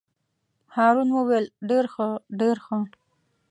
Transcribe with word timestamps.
هارون 0.75 1.09
وویل: 1.13 1.45
ډېر 1.69 1.85
ښه 1.93 2.07
ډېر 2.39 2.57
ښه. 2.65 2.77